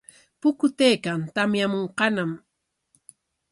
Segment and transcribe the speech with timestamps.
[0.41, 2.31] Pukutaykan, tamyamunqañam.